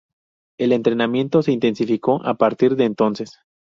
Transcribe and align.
El 0.57 0.71
entrenamiento 0.71 1.43
se 1.43 1.51
intensificó 1.51 2.25
a 2.25 2.33
partir 2.33 2.75
de 2.75 2.85
entonces. 2.85 3.37